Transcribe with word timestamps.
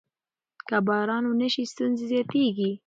که 0.67 0.77
باران 0.87 1.23
ونه 1.27 1.47
شي 1.53 1.63
ستونزې 1.71 2.03
زیاتېږي. 2.11 2.71